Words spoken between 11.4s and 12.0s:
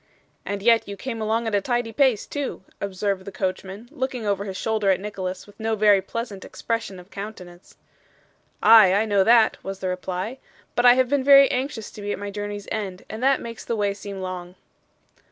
anxious